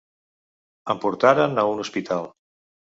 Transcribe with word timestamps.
Em 0.95 1.03
portaren 1.05 1.63
a 1.63 1.69
un 1.77 1.87
hospital. 1.87 2.29